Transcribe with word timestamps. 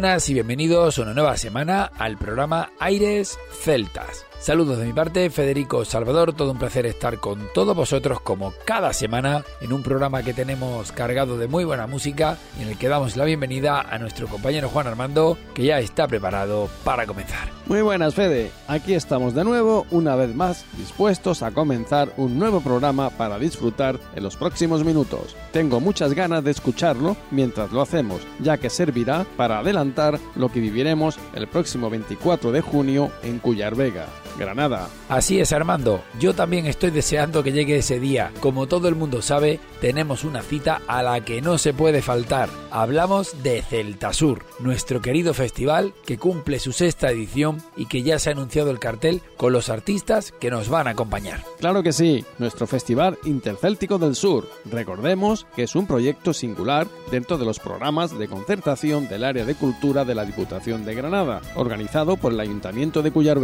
Buenas 0.00 0.30
y 0.30 0.32
bienvenidos 0.32 0.96
una 0.96 1.12
nueva 1.12 1.36
semana 1.36 1.90
al 1.98 2.16
programa 2.16 2.70
Aires 2.80 3.38
Celtas. 3.60 4.30
Saludos 4.40 4.78
de 4.78 4.86
mi 4.86 4.94
parte, 4.94 5.28
Federico 5.28 5.84
Salvador, 5.84 6.32
todo 6.32 6.52
un 6.52 6.58
placer 6.58 6.86
estar 6.86 7.18
con 7.18 7.46
todos 7.52 7.76
vosotros 7.76 8.22
como 8.22 8.54
cada 8.64 8.94
semana 8.94 9.44
en 9.60 9.74
un 9.74 9.82
programa 9.82 10.22
que 10.22 10.32
tenemos 10.32 10.92
cargado 10.92 11.36
de 11.36 11.46
muy 11.46 11.64
buena 11.64 11.86
música 11.86 12.38
y 12.58 12.62
en 12.62 12.68
el 12.68 12.78
que 12.78 12.88
damos 12.88 13.18
la 13.18 13.26
bienvenida 13.26 13.82
a 13.82 13.98
nuestro 13.98 14.28
compañero 14.28 14.70
Juan 14.70 14.86
Armando 14.86 15.36
que 15.52 15.64
ya 15.64 15.78
está 15.78 16.08
preparado 16.08 16.70
para 16.84 17.06
comenzar. 17.06 17.50
Muy 17.66 17.82
buenas 17.82 18.14
Fede, 18.14 18.50
aquí 18.66 18.94
estamos 18.94 19.34
de 19.34 19.44
nuevo, 19.44 19.86
una 19.90 20.16
vez 20.16 20.34
más, 20.34 20.64
dispuestos 20.78 21.42
a 21.42 21.50
comenzar 21.50 22.10
un 22.16 22.38
nuevo 22.38 22.62
programa 22.62 23.10
para 23.10 23.38
disfrutar 23.38 24.00
en 24.16 24.22
los 24.22 24.38
próximos 24.38 24.84
minutos. 24.84 25.36
Tengo 25.52 25.80
muchas 25.80 26.14
ganas 26.14 26.42
de 26.42 26.50
escucharlo 26.50 27.14
mientras 27.30 27.72
lo 27.72 27.82
hacemos, 27.82 28.22
ya 28.38 28.56
que 28.56 28.70
servirá 28.70 29.26
para 29.36 29.58
adelantar 29.58 30.18
lo 30.34 30.50
que 30.50 30.60
viviremos 30.60 31.18
el 31.34 31.46
próximo 31.46 31.90
24 31.90 32.52
de 32.52 32.62
junio 32.62 33.12
en 33.22 33.38
Cuyar 33.50 33.74
Vega. 33.74 34.06
Granada. 34.38 34.88
Así 35.08 35.40
es, 35.40 35.52
Armando. 35.52 36.02
Yo 36.18 36.34
también 36.34 36.66
estoy 36.66 36.90
deseando 36.90 37.42
que 37.42 37.52
llegue 37.52 37.76
ese 37.76 38.00
día. 38.00 38.32
Como 38.40 38.66
todo 38.66 38.88
el 38.88 38.94
mundo 38.94 39.22
sabe, 39.22 39.60
tenemos 39.80 40.24
una 40.24 40.42
cita 40.42 40.80
a 40.86 41.02
la 41.02 41.20
que 41.24 41.42
no 41.42 41.58
se 41.58 41.74
puede 41.74 42.00
faltar. 42.00 42.48
Hablamos 42.70 43.42
de 43.42 43.60
Celtasur, 43.62 44.44
nuestro 44.60 45.02
querido 45.02 45.34
festival 45.34 45.92
que 46.06 46.16
cumple 46.16 46.58
su 46.58 46.72
sexta 46.72 47.10
edición 47.10 47.62
y 47.76 47.86
que 47.86 48.02
ya 48.02 48.18
se 48.18 48.30
ha 48.30 48.32
anunciado 48.32 48.70
el 48.70 48.78
cartel 48.78 49.20
con 49.36 49.52
los 49.52 49.68
artistas 49.68 50.32
que 50.40 50.50
nos 50.50 50.68
van 50.68 50.86
a 50.86 50.90
acompañar. 50.90 51.42
Claro 51.58 51.82
que 51.82 51.92
sí, 51.92 52.24
nuestro 52.38 52.66
Festival 52.66 53.18
Intercéltico 53.24 53.98
del 53.98 54.14
Sur. 54.14 54.48
Recordemos 54.70 55.46
que 55.56 55.64
es 55.64 55.74
un 55.74 55.86
proyecto 55.86 56.32
singular 56.32 56.86
dentro 57.10 57.36
de 57.36 57.44
los 57.44 57.58
programas 57.58 58.16
de 58.16 58.28
concertación 58.28 59.08
del 59.08 59.24
área 59.24 59.44
de 59.44 59.54
cultura 59.54 60.04
de 60.04 60.14
la 60.14 60.24
Diputación 60.24 60.84
de 60.84 60.94
Granada, 60.94 61.40
organizado 61.56 62.16
por 62.16 62.32
el 62.32 62.40
Ayuntamiento 62.40 63.02
de 63.02 63.10
Cuyar 63.10 63.39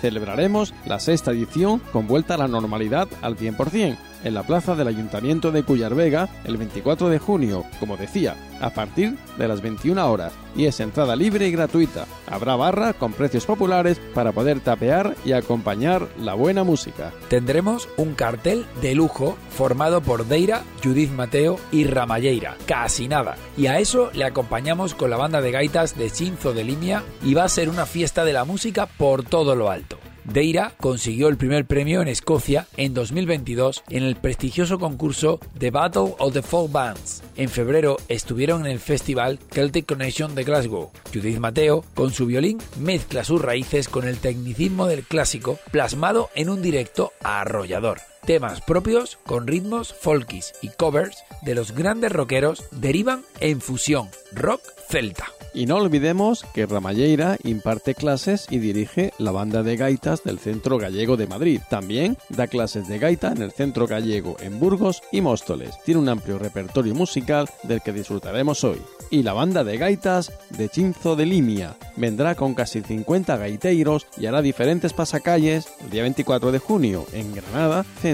Celebraremos 0.00 0.74
la 0.86 1.00
sexta 1.00 1.30
edición 1.30 1.80
con 1.92 2.06
vuelta 2.06 2.34
a 2.34 2.38
la 2.38 2.48
normalidad 2.48 3.08
al 3.22 3.36
100% 3.36 3.96
en 4.24 4.34
la 4.34 4.42
plaza 4.42 4.74
del 4.74 4.88
Ayuntamiento 4.88 5.52
de 5.52 5.62
Cuyar 5.62 5.94
Vega 5.94 6.28
el 6.44 6.56
24 6.56 7.08
de 7.08 7.18
junio, 7.18 7.64
como 7.78 7.96
decía, 7.96 8.34
a 8.60 8.70
partir 8.70 9.16
de 9.38 9.48
las 9.48 9.60
21 9.60 10.10
horas 10.10 10.32
y 10.56 10.66
es 10.66 10.80
entrada 10.80 11.16
libre 11.16 11.46
y 11.48 11.52
gratuita. 11.52 12.06
Habrá 12.26 12.56
barra 12.56 12.92
con 12.94 13.12
precios 13.12 13.46
populares 13.46 14.00
para 14.14 14.32
poder 14.32 14.60
tapear 14.60 15.14
y 15.24 15.32
acompañar 15.32 16.08
la 16.18 16.34
buena 16.34 16.64
música. 16.64 17.12
Tendremos 17.28 17.88
un 17.96 18.14
cartel 18.14 18.64
de 18.80 18.94
lujo 18.94 19.36
formado 19.50 20.00
por 20.00 20.26
Deira, 20.26 20.62
Judith 20.82 21.10
Mateo 21.10 21.58
y 21.70 21.84
Ramalleira, 21.84 22.56
casi 22.66 23.08
nada. 23.08 23.36
Y 23.56 23.66
a 23.66 23.78
eso 23.78 24.10
le 24.14 24.24
acompañamos 24.24 24.94
con 24.94 25.10
la 25.10 25.16
banda 25.16 25.40
de 25.40 25.50
gaitas 25.50 25.96
de 25.96 26.10
Chinzo 26.10 26.52
de 26.52 26.64
Limia 26.64 27.02
y 27.22 27.34
va 27.34 27.44
a 27.44 27.48
ser 27.48 27.68
una 27.68 27.86
fiesta 27.86 28.24
de 28.24 28.32
la 28.32 28.44
música 28.44 28.86
por 28.86 29.24
todo 29.24 29.54
lo 29.54 29.70
alto. 29.70 29.98
Deira 30.24 30.72
consiguió 30.80 31.28
el 31.28 31.36
primer 31.36 31.66
premio 31.66 32.00
en 32.00 32.08
Escocia 32.08 32.66
en 32.76 32.94
2022 32.94 33.84
en 33.90 34.02
el 34.02 34.16
prestigioso 34.16 34.78
concurso 34.78 35.38
The 35.58 35.70
Battle 35.70 36.14
of 36.18 36.32
the 36.32 36.42
Folk 36.42 36.72
Bands. 36.72 37.22
En 37.36 37.48
febrero 37.48 37.98
estuvieron 38.08 38.64
en 38.64 38.72
el 38.72 38.78
festival 38.78 39.38
Celtic 39.50 39.86
Connection 39.86 40.34
de 40.34 40.44
Glasgow. 40.44 40.90
Judith 41.12 41.38
Mateo, 41.38 41.84
con 41.94 42.10
su 42.10 42.26
violín, 42.26 42.58
mezcla 42.78 43.24
sus 43.24 43.42
raíces 43.42 43.88
con 43.88 44.08
el 44.08 44.18
tecnicismo 44.18 44.86
del 44.86 45.04
clásico 45.04 45.58
plasmado 45.70 46.30
en 46.34 46.48
un 46.48 46.62
directo 46.62 47.12
arrollador. 47.22 48.13
Temas 48.26 48.62
propios 48.62 49.18
con 49.26 49.46
ritmos 49.46 49.92
folkis 49.92 50.54
y 50.62 50.70
covers 50.70 51.24
de 51.42 51.54
los 51.54 51.72
grandes 51.72 52.10
rockeros 52.10 52.64
derivan 52.70 53.22
en 53.40 53.60
fusión 53.60 54.08
rock 54.32 54.62
celta. 54.88 55.26
Y 55.54 55.66
no 55.66 55.76
olvidemos 55.76 56.44
que 56.52 56.66
Ramalleira 56.66 57.36
imparte 57.44 57.94
clases 57.94 58.46
y 58.50 58.58
dirige 58.58 59.12
la 59.18 59.30
banda 59.30 59.62
de 59.62 59.76
gaitas 59.76 60.24
del 60.24 60.40
Centro 60.40 60.78
Gallego 60.78 61.16
de 61.16 61.28
Madrid. 61.28 61.60
También 61.70 62.18
da 62.28 62.48
clases 62.48 62.88
de 62.88 62.98
gaita 62.98 63.30
en 63.30 63.40
el 63.40 63.52
Centro 63.52 63.86
Gallego 63.86 64.36
en 64.40 64.58
Burgos 64.58 65.00
y 65.12 65.20
Móstoles. 65.20 65.76
Tiene 65.84 66.00
un 66.00 66.08
amplio 66.08 66.40
repertorio 66.40 66.94
musical 66.94 67.48
del 67.62 67.82
que 67.82 67.92
disfrutaremos 67.92 68.64
hoy. 68.64 68.82
Y 69.10 69.22
la 69.22 69.32
banda 69.32 69.62
de 69.62 69.78
gaitas 69.78 70.32
de 70.50 70.68
Chinzo 70.68 71.14
de 71.14 71.26
Limia 71.26 71.76
vendrá 71.96 72.34
con 72.34 72.54
casi 72.54 72.80
50 72.82 73.36
gaiteiros 73.36 74.08
y 74.18 74.26
hará 74.26 74.42
diferentes 74.42 74.92
pasacalles 74.92 75.68
el 75.84 75.90
día 75.90 76.02
24 76.02 76.50
de 76.50 76.58
junio 76.58 77.06
en 77.12 77.32
Granada, 77.32 77.84
centro, 78.02 78.13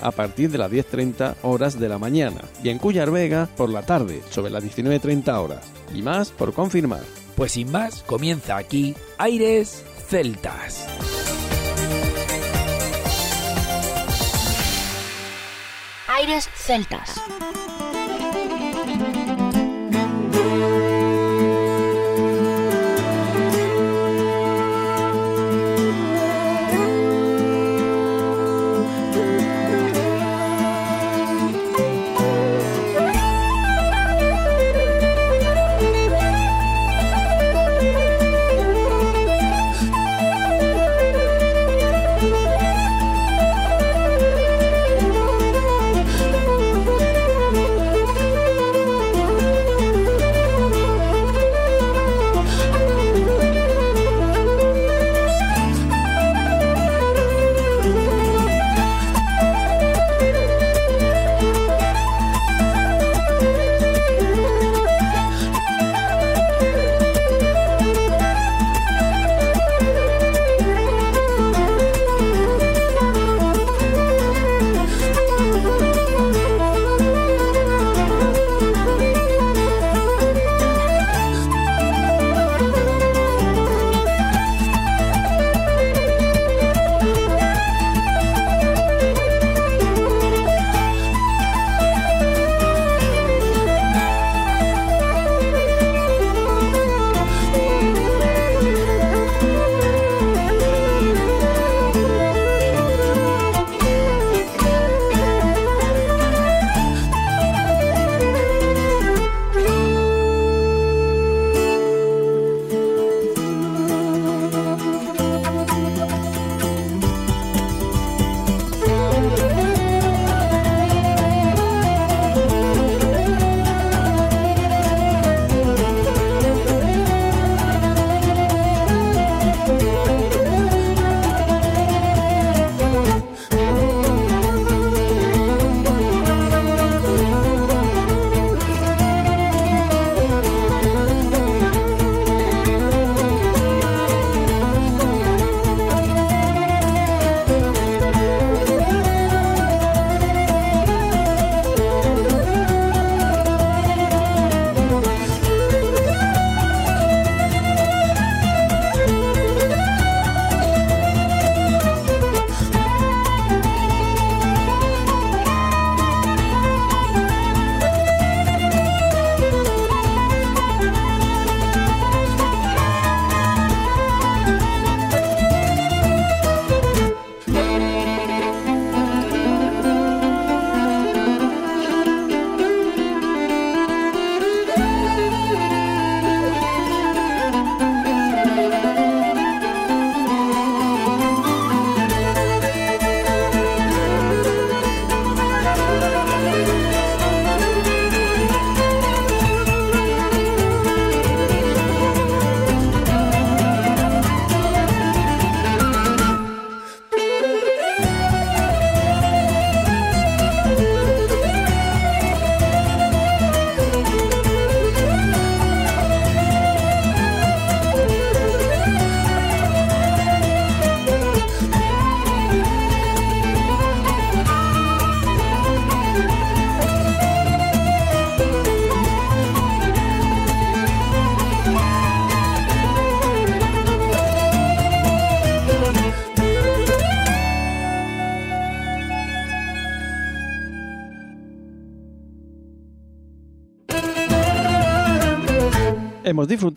a 0.00 0.10
partir 0.10 0.50
de 0.50 0.58
las 0.58 0.70
10.30 0.70 1.36
horas 1.42 1.78
de 1.78 1.88
la 1.88 1.98
mañana 1.98 2.40
y 2.62 2.70
en 2.70 2.78
Cuyar 2.78 3.10
Vega 3.10 3.48
por 3.56 3.70
la 3.70 3.82
tarde, 3.82 4.22
sobre 4.30 4.50
las 4.50 4.64
19.30 4.64 5.32
horas. 5.38 5.70
Y 5.94 6.02
más 6.02 6.30
por 6.30 6.52
confirmar. 6.52 7.02
Pues 7.36 7.52
sin 7.52 7.70
más, 7.70 8.02
comienza 8.02 8.56
aquí 8.56 8.94
Aires 9.16 9.84
Celtas. 10.08 10.86
Aires 16.08 16.48
Celtas. 16.56 17.20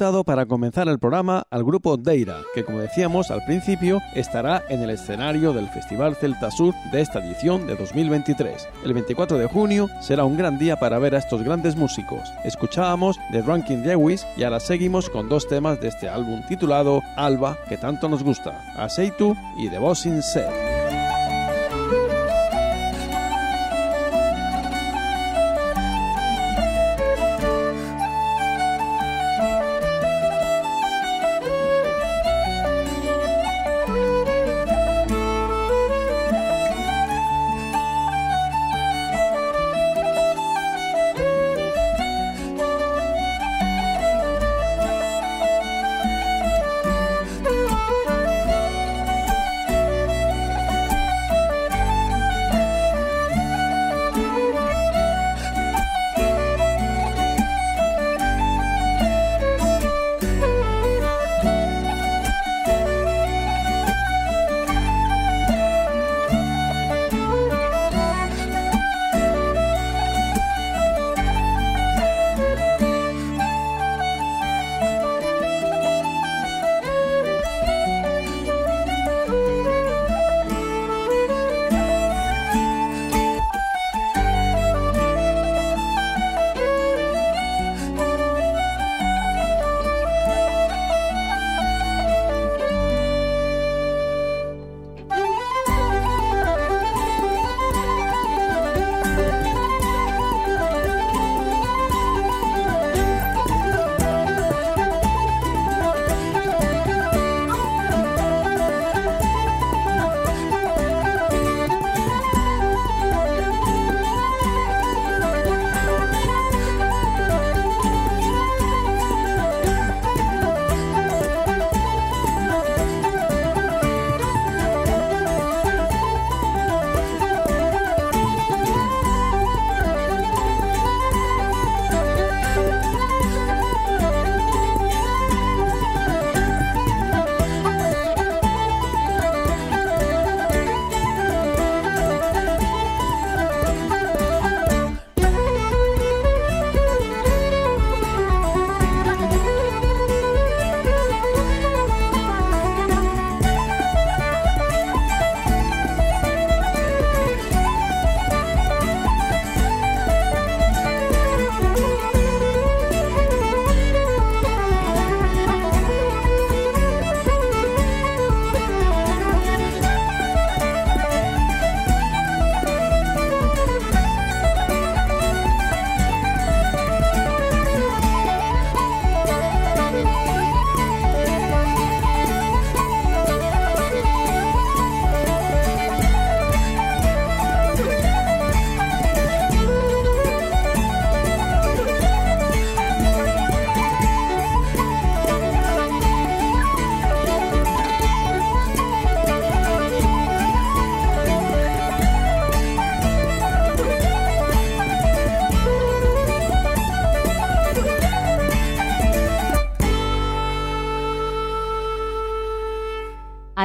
Disfrutado 0.02 0.24
para 0.24 0.48
comenzar 0.48 0.88
el 0.88 0.98
programa 0.98 1.44
al 1.52 1.64
grupo 1.64 1.96
Deira, 1.96 2.38
que 2.56 2.66
como 2.66 2.80
decíamos 2.80 3.30
al 3.30 3.46
principio 3.46 4.00
estará 4.16 4.64
en 4.68 4.82
el 4.82 4.90
escenario 4.90 5.54
del 5.54 5.70
Festival 5.70 6.16
Celta 6.16 6.50
Sur 6.50 6.74
de 6.92 7.02
esta 7.02 7.20
edición 7.20 7.68
de 7.68 7.76
2023. 7.76 8.68
El 8.84 8.96
24 8.96 9.38
de 9.38 9.46
junio 9.46 9.90
será 10.02 10.24
un 10.24 10.38
gran 10.38 10.58
día 10.58 10.78
para 10.78 10.98
ver 10.98 11.14
a 11.14 11.20
estos 11.20 11.44
grandes 11.44 11.76
músicos. 11.76 12.28
Escuchábamos 12.44 13.20
The 13.32 13.44
Drunken 13.44 13.84
Lewis 13.86 14.26
y 14.38 14.44
ahora 14.44 14.60
seguimos 14.60 15.08
con 15.08 15.30
dos 15.30 15.48
temas 15.48 15.80
de 15.80 15.90
este 15.90 16.10
álbum 16.10 16.42
titulado 16.48 17.04
Alba, 17.16 17.60
que 17.70 17.78
tanto 17.78 18.10
nos 18.10 18.24
gusta, 18.24 18.60
Aceitu 18.78 19.36
y 19.60 19.70
The 19.70 19.78
Boss 19.78 20.08
in 20.08 20.24
Set. 20.24 20.71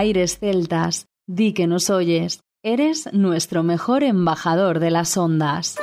Aires 0.06 0.38
celtas, 0.38 1.06
di 1.26 1.52
que 1.52 1.66
nos 1.66 1.90
oyes, 1.90 2.40
eres 2.62 3.12
nuestro 3.12 3.64
mejor 3.64 4.04
embajador 4.04 4.78
de 4.78 4.90
las 4.92 5.16
ondas. 5.16 5.76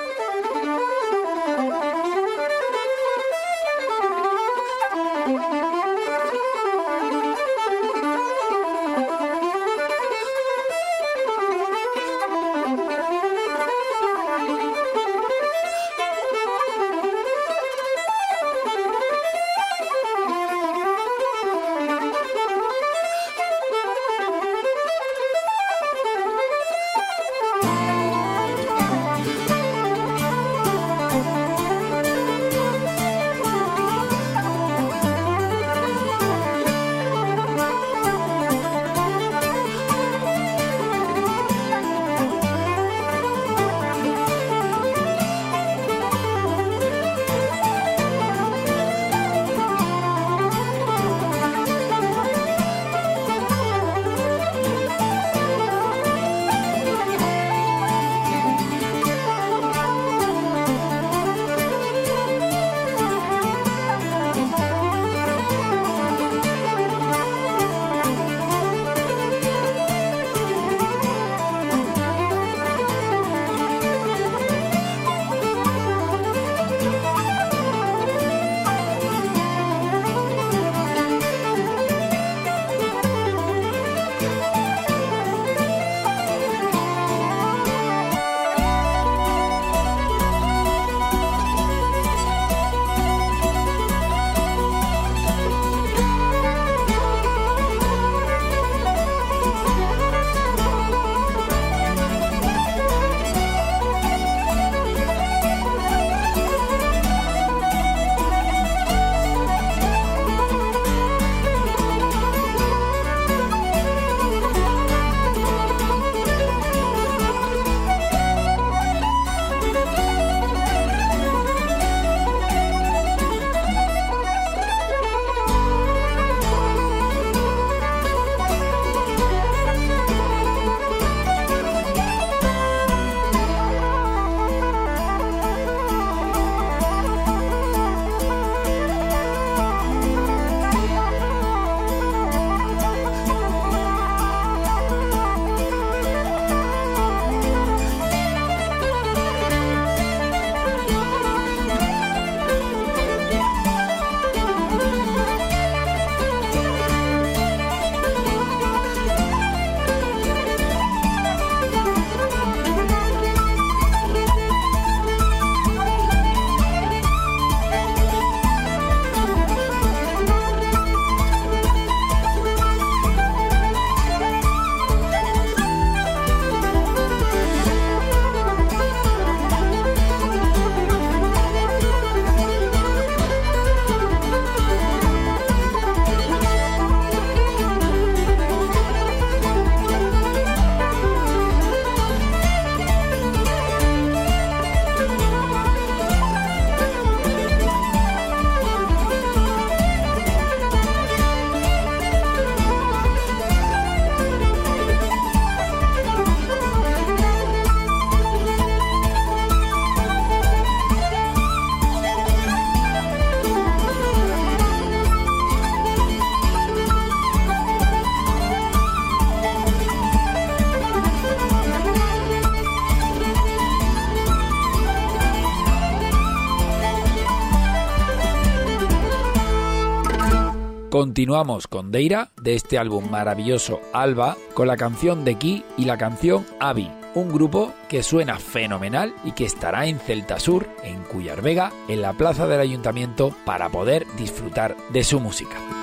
Continuamos 230.93 231.65
con 231.65 231.91
Deira 231.91 232.29
de 232.39 232.53
este 232.53 232.77
álbum 232.77 233.09
maravilloso 233.09 233.81
Alba 233.93 234.37
con 234.53 234.67
la 234.67 234.77
canción 234.77 235.25
de 235.25 235.39
Ki 235.39 235.63
y 235.75 235.85
la 235.85 235.97
canción 235.97 236.45
Avi, 236.59 236.87
un 237.15 237.33
grupo 237.33 237.73
que 237.89 238.03
suena 238.03 238.37
fenomenal 238.37 239.15
y 239.23 239.31
que 239.31 239.43
estará 239.43 239.87
en 239.87 239.97
Celta 239.97 240.37
Sur, 240.37 240.69
en 240.83 241.01
Cuyar 241.05 241.41
Vega, 241.41 241.71
en 241.87 242.03
la 242.03 242.13
plaza 242.13 242.45
del 242.45 242.59
ayuntamiento 242.59 243.35
para 243.43 243.69
poder 243.69 244.05
disfrutar 244.19 244.77
de 244.91 245.03
su 245.03 245.19
música. 245.19 245.82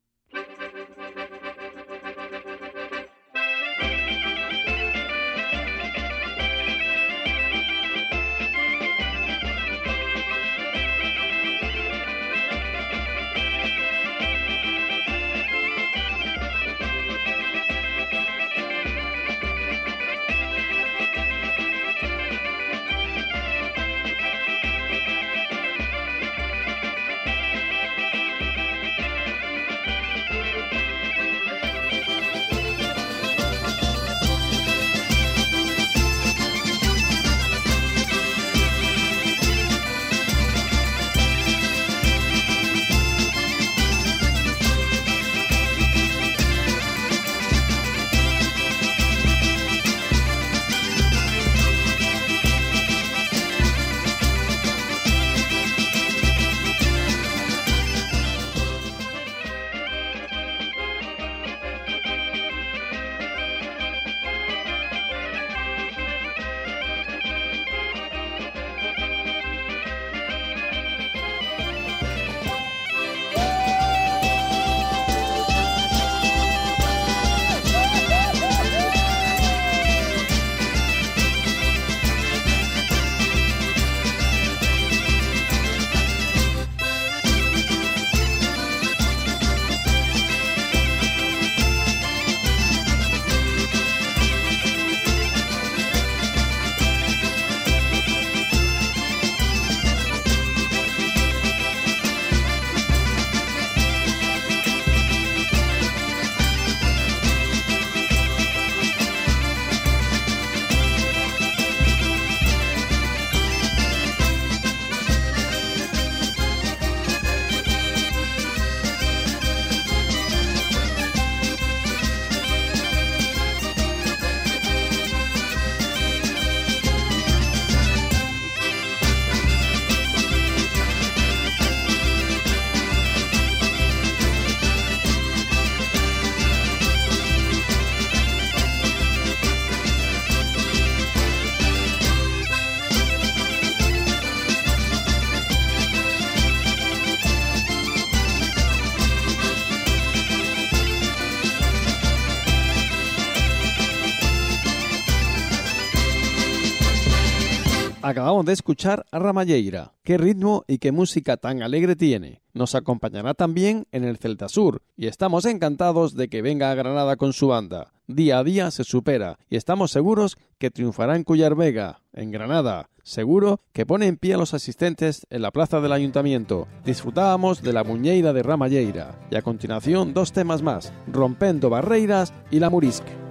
Acabamos 158.21 158.45
de 158.45 158.53
escuchar 158.53 159.03
a 159.11 159.17
Ramalleira. 159.17 159.93
Qué 160.03 160.15
ritmo 160.15 160.63
y 160.67 160.77
qué 160.77 160.91
música 160.91 161.37
tan 161.37 161.63
alegre 161.63 161.95
tiene. 161.95 162.43
Nos 162.53 162.75
acompañará 162.75 163.33
también 163.33 163.87
en 163.91 164.03
el 164.03 164.17
Celta 164.17 164.47
Sur 164.47 164.83
y 164.95 165.07
estamos 165.07 165.45
encantados 165.45 166.13
de 166.13 166.27
que 166.27 166.43
venga 166.43 166.69
a 166.69 166.75
Granada 166.75 167.15
con 167.15 167.33
su 167.33 167.47
banda. 167.47 167.93
Día 168.05 168.37
a 168.37 168.43
día 168.43 168.69
se 168.69 168.83
supera 168.83 169.39
y 169.49 169.55
estamos 169.55 169.89
seguros 169.89 170.37
que 170.59 170.69
triunfará 170.69 171.15
en 171.15 171.23
Cuyar 171.23 171.55
Vega, 171.55 172.03
en 172.13 172.29
Granada. 172.29 172.91
Seguro 173.01 173.59
que 173.73 173.87
pone 173.87 174.05
en 174.05 174.17
pie 174.17 174.35
a 174.35 174.37
los 174.37 174.53
asistentes 174.53 175.25
en 175.31 175.41
la 175.41 175.49
plaza 175.49 175.81
del 175.81 175.91
ayuntamiento. 175.91 176.67
Disfrutábamos 176.85 177.63
de 177.63 177.73
la 177.73 177.83
muñeira 177.83 178.33
de 178.33 178.43
Ramalleira 178.43 179.19
y 179.31 179.35
a 179.35 179.41
continuación 179.41 180.13
dos 180.13 180.31
temas 180.31 180.61
más, 180.61 180.93
Rompendo 181.07 181.71
Barreiras 181.71 182.35
y 182.51 182.59
La 182.59 182.69
Murisque. 182.69 183.30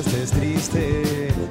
Estés 0.00 0.30
triste, 0.30 1.02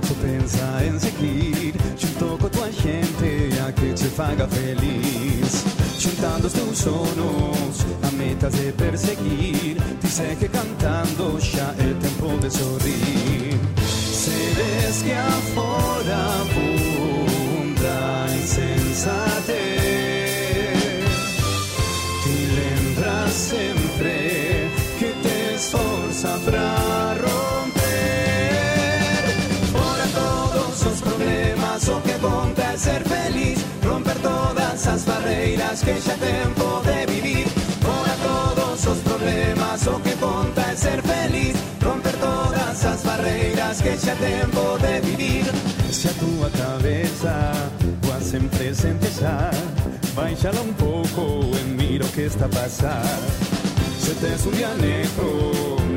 tu 0.07 0.13
pensa 0.15 0.83
en 0.83 0.99
seguir 0.99 1.73
junto 1.99 2.37
con 2.37 2.49
tu 2.51 2.59
gente 2.81 3.49
a 3.61 3.73
que 3.73 3.93
te 3.93 4.05
faga 4.05 4.47
feliz. 4.47 5.63
Juntando 6.01 6.49
tus 6.49 6.77
sonos 6.77 7.85
a 8.03 8.11
metas 8.11 8.53
de 8.53 8.71
perseguir, 8.73 9.77
dice 10.01 10.37
que 10.39 10.47
cantando 10.47 11.39
ya 11.39 11.73
el 11.79 11.97
tiempo 11.99 12.37
de 12.41 12.51
sorrir. 12.51 13.59
Seres 14.23 15.03
que 15.03 15.15
afora 15.15 16.19
abunda 16.41 18.27
insensatez, 18.39 19.56
todas 34.27 34.73
esas 34.81 35.05
barreiras 35.05 35.81
que 35.85 35.95
xa 36.05 36.15
tempo 36.33 36.81
de 36.89 36.99
vivir. 37.13 37.47
Fora 37.85 38.15
todos 38.31 38.85
los 38.85 38.99
problemas, 39.09 39.87
o 39.87 39.95
que 40.03 40.13
ponta 40.25 40.71
es 40.71 40.79
ser 40.79 41.01
feliz. 41.01 41.55
Romper 41.81 42.15
todas 42.29 42.69
esas 42.79 43.03
barreiras 43.03 43.81
que 43.81 43.93
xa 43.97 44.15
tempo 44.15 44.63
de 44.85 44.93
vivir. 45.09 45.45
Si 45.91 46.07
a 46.07 46.13
tu 46.21 46.31
cabeza 46.63 47.35
coa 48.03 48.19
sempre 48.21 48.57
presente 48.57 49.09
xa. 49.19 49.51
Baixala 50.15 50.61
un 50.61 50.73
poco 50.73 51.23
e 51.59 51.63
mira 51.79 52.05
que 52.15 52.25
está 52.25 52.45
a 52.45 52.49
pasar. 52.49 53.19
Se 53.99 54.13
te 54.15 54.27
tes 54.27 54.45
un 54.45 54.53
día 54.57 54.73
negro, 54.81 55.29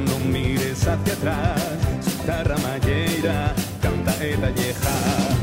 non 0.09 0.21
mires 0.35 0.83
hacia 0.87 1.15
atrás. 1.15 1.63
Guitarra 2.05 2.57
malleira, 2.65 3.55
canta 3.81 4.13
e 4.21 4.37
talleja. 4.37 5.40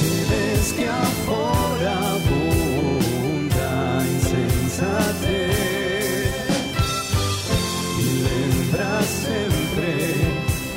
Si 0.00 0.12
ves 0.30 0.72
que 0.72 0.88
afuera 0.88 1.94
abunda 2.16 3.72
insensatez. 4.14 5.20
Y 7.98 8.08
lembra 8.26 8.90
siempre 9.02 9.90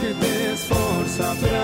que 0.01 0.09
te 0.21 0.33
esforza 0.53 1.27
para 1.41 1.63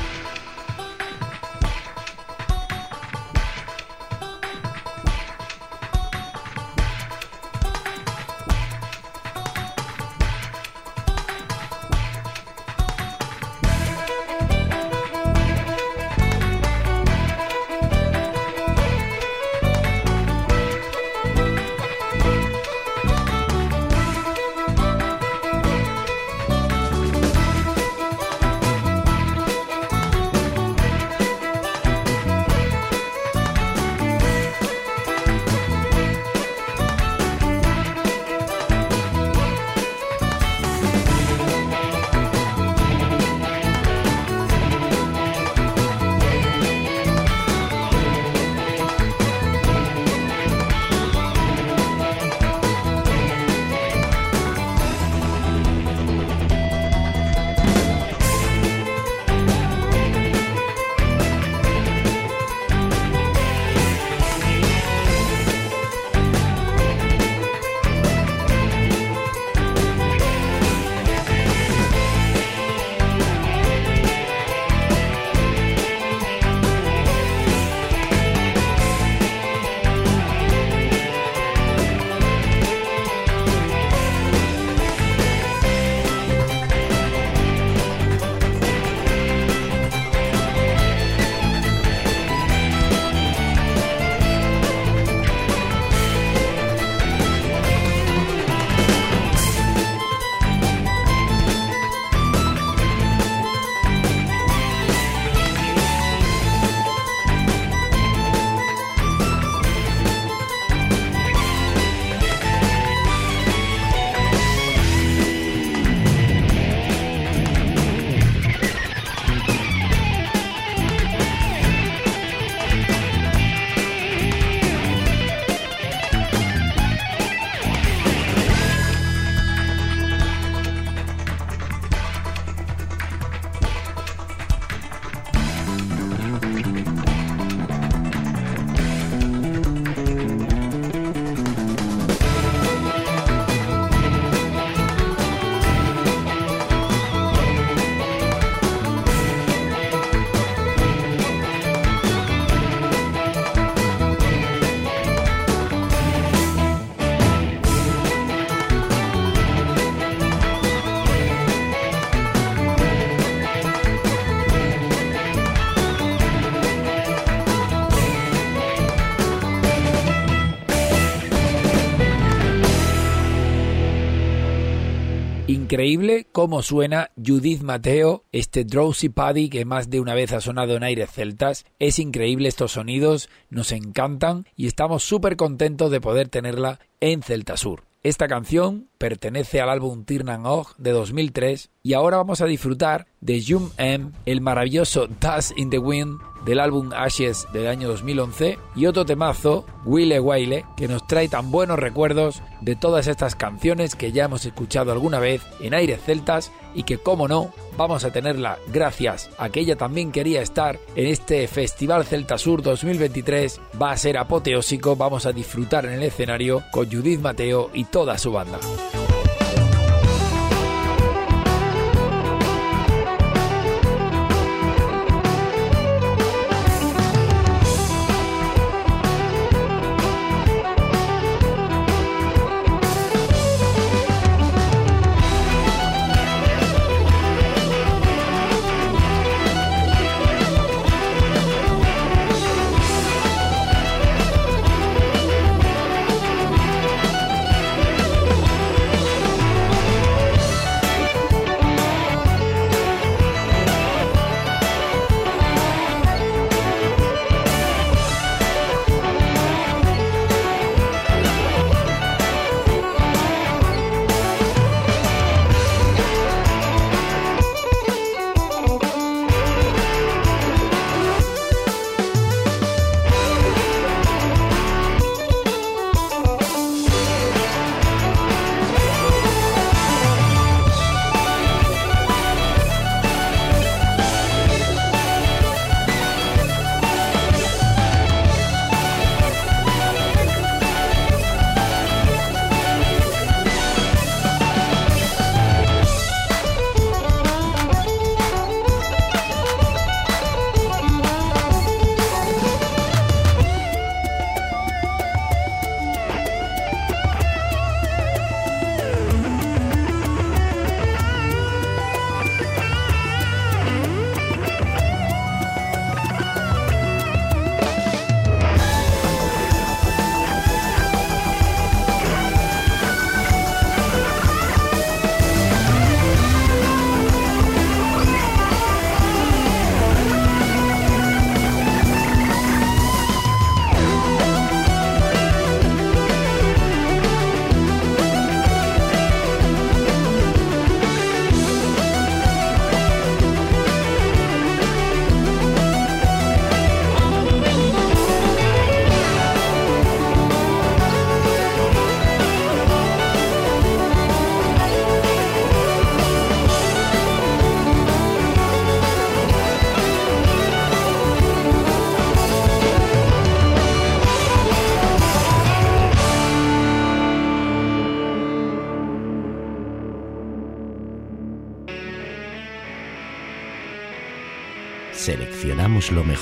Increíble 175.71 176.27
cómo 176.33 176.63
suena 176.63 177.11
Judith 177.15 177.61
Mateo, 177.61 178.25
este 178.33 178.65
Drowsy 178.65 179.07
Paddy 179.07 179.47
que 179.47 179.63
más 179.63 179.89
de 179.89 180.01
una 180.01 180.13
vez 180.13 180.33
ha 180.33 180.41
sonado 180.41 180.75
en 180.75 180.83
aires 180.83 181.09
celtas. 181.09 181.63
Es 181.79 181.97
increíble 181.97 182.49
estos 182.49 182.73
sonidos, 182.73 183.29
nos 183.49 183.71
encantan 183.71 184.45
y 184.57 184.67
estamos 184.67 185.01
súper 185.01 185.37
contentos 185.37 185.89
de 185.89 186.01
poder 186.01 186.27
tenerla 186.27 186.81
en 186.99 187.23
Celta 187.23 187.55
Sur. 187.55 187.90
Esta 188.03 188.27
canción 188.27 188.87
pertenece 188.97 189.61
al 189.61 189.69
álbum 189.69 190.05
Tirnan 190.05 190.47
Og 190.47 190.75
de 190.79 190.89
2003 190.89 191.69
y 191.83 191.93
ahora 191.93 192.17
vamos 192.17 192.41
a 192.41 192.47
disfrutar 192.47 193.05
de 193.19 193.43
Jum 193.47 193.69
M, 193.77 194.09
el 194.25 194.41
maravilloso 194.41 195.05
Dust 195.05 195.55
in 195.55 195.69
the 195.69 195.77
Wind 195.77 196.19
del 196.43 196.59
álbum 196.59 196.89
Ashes 196.95 197.45
del 197.53 197.67
año 197.67 197.87
2011 197.87 198.57
y 198.75 198.87
otro 198.87 199.05
temazo, 199.05 199.67
Wile 199.85 200.19
Wile, 200.19 200.65
que 200.75 200.87
nos 200.87 201.05
trae 201.05 201.27
tan 201.27 201.51
buenos 201.51 201.77
recuerdos 201.77 202.41
de 202.61 202.75
todas 202.75 203.05
estas 203.05 203.35
canciones 203.35 203.95
que 203.95 204.11
ya 204.11 204.25
hemos 204.25 204.47
escuchado 204.47 204.91
alguna 204.91 205.19
vez 205.19 205.43
en 205.59 205.75
aires 205.75 206.01
celtas 206.03 206.51
y 206.73 206.83
que 206.83 206.97
como 206.97 207.27
no 207.27 207.53
vamos 207.77 208.03
a 208.03 208.11
tenerla 208.11 208.59
gracias 208.71 209.29
a 209.37 209.49
que 209.49 209.61
ella 209.61 209.75
también 209.75 210.11
quería 210.11 210.41
estar 210.41 210.79
en 210.95 211.07
este 211.07 211.47
Festival 211.47 212.05
Celta 212.05 212.37
Sur 212.37 212.61
2023 212.61 213.59
va 213.81 213.91
a 213.91 213.97
ser 213.97 214.17
apoteósico, 214.17 214.95
vamos 214.95 215.25
a 215.25 215.31
disfrutar 215.31 215.85
en 215.85 215.93
el 215.93 216.03
escenario 216.03 216.63
con 216.71 216.91
Judith 216.91 217.21
Mateo 217.21 217.69
y 217.73 217.85
toda 217.85 218.17
su 218.17 218.31
banda. 218.31 218.59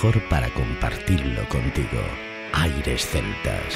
Mejor 0.02 0.22
para 0.30 0.50
compartirlo 0.52 1.44
contigo. 1.50 2.00
Aires 2.54 3.06
Celtas. 3.06 3.76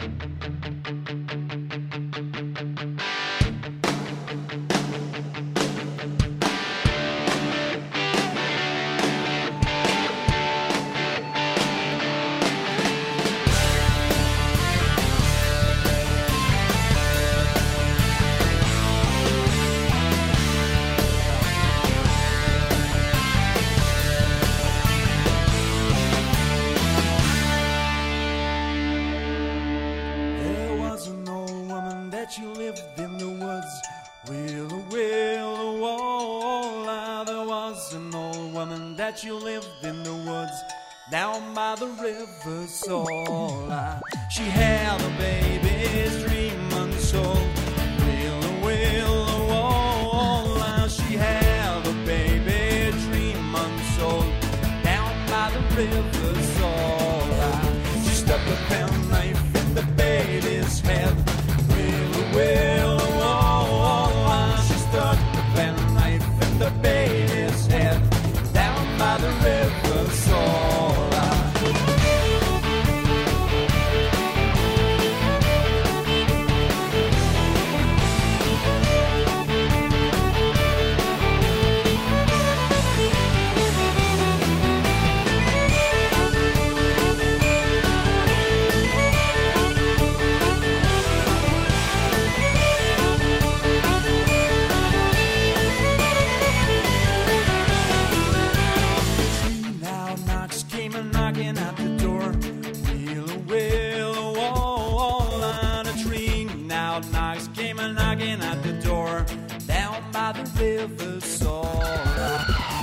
river 110.81 111.21
song. 111.21 111.83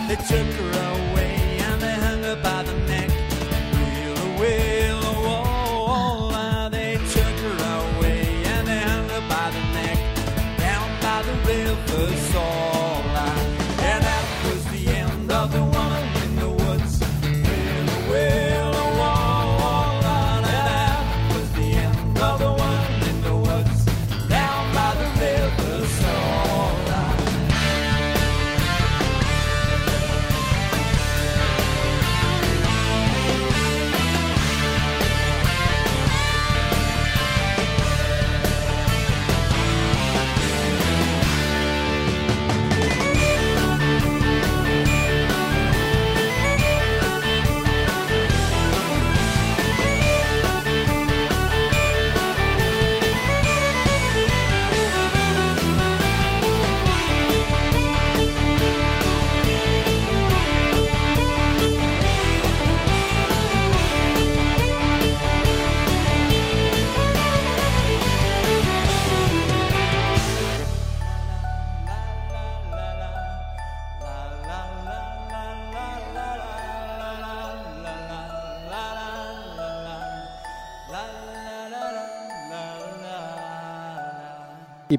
it 0.08 0.18
took 0.28 0.74
her. 0.74 0.77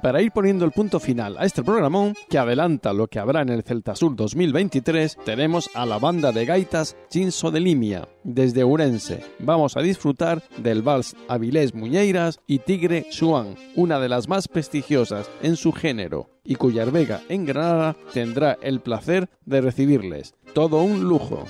Para 0.01 0.21
ir 0.21 0.31
poniendo 0.31 0.63
el 0.63 0.71
punto 0.71 0.99
final 0.99 1.35
a 1.37 1.45
este 1.45 1.61
programón, 1.61 2.13
que 2.29 2.37
adelanta 2.37 2.93
lo 2.93 3.07
que 3.07 3.19
habrá 3.19 3.41
en 3.41 3.49
el 3.49 3.63
Celtasur 3.63 4.15
2023, 4.15 5.17
tenemos 5.25 5.69
a 5.73 5.85
la 5.85 5.99
banda 5.99 6.31
de 6.31 6.45
gaitas 6.45 6.95
Chinso 7.09 7.51
de 7.51 7.59
Limia, 7.59 8.07
desde 8.23 8.63
Urense. 8.63 9.23
Vamos 9.39 9.75
a 9.75 9.81
disfrutar 9.81 10.41
del 10.57 10.83
vals 10.83 11.15
Avilés 11.27 11.73
Muñeiras 11.73 12.39
y 12.47 12.59
Tigre 12.59 13.07
Suán, 13.09 13.55
una 13.75 13.99
de 13.99 14.07
las 14.07 14.29
más 14.29 14.47
prestigiosas 14.47 15.29
en 15.41 15.57
su 15.57 15.73
género, 15.73 16.29
y 16.45 16.55
cuya 16.55 16.85
Vega 16.85 17.21
en 17.27 17.45
Granada 17.45 17.97
tendrá 18.13 18.57
el 18.61 18.79
placer 18.79 19.29
de 19.45 19.61
recibirles. 19.61 20.33
Todo 20.53 20.81
un 20.81 21.03
lujo. 21.03 21.45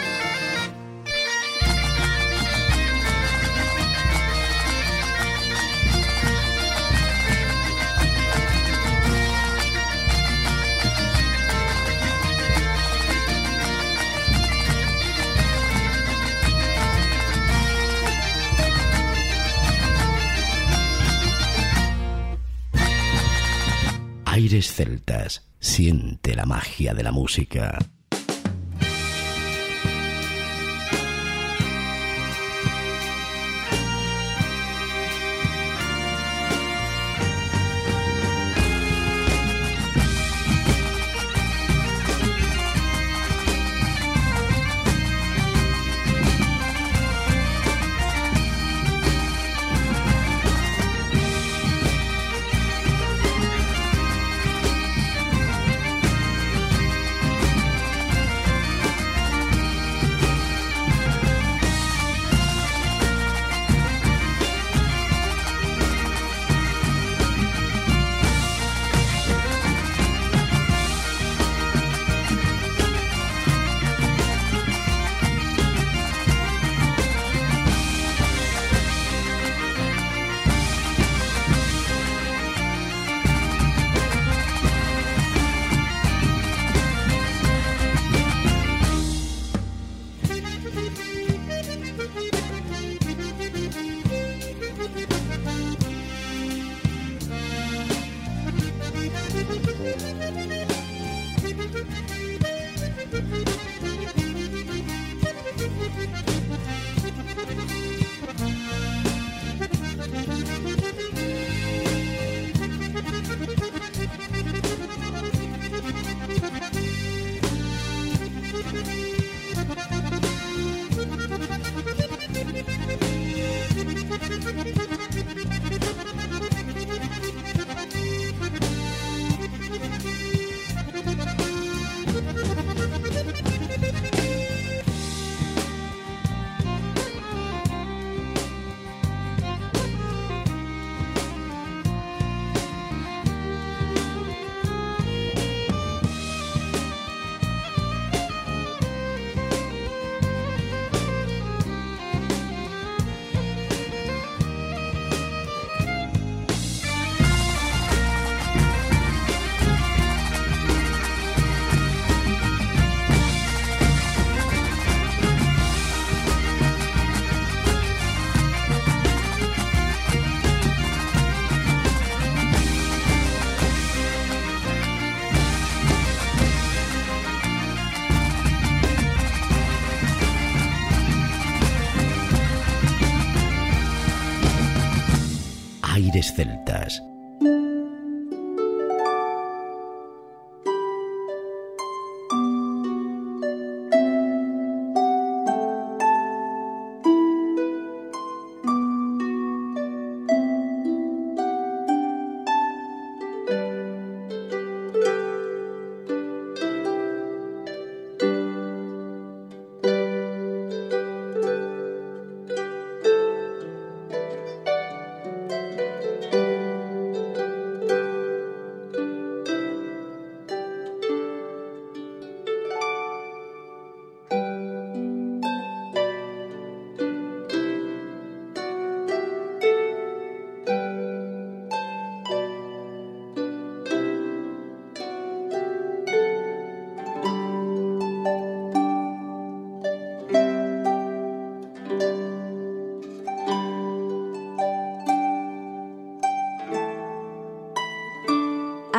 Aires 24.47 24.73
celtas, 24.73 25.43
siente 25.59 26.37
la 26.37 26.47
magia 26.47 26.95
de 26.95 27.03
la 27.03 27.11
música. 27.11 27.81